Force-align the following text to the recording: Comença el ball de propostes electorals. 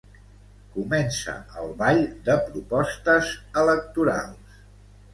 Comença 0.77 1.35
el 1.61 1.69
ball 1.83 2.03
de 2.31 2.39
propostes 2.49 3.33
electorals. 3.67 4.63